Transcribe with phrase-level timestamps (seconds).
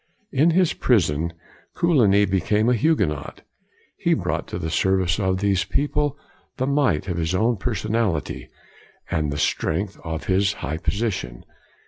[0.31, 1.31] In his prison,
[1.75, 3.41] Coligny became a Hugue not.
[3.97, 6.17] He brought to the service of these people
[6.57, 8.49] the might of his own personality,
[9.11, 11.45] and the strength of his high position.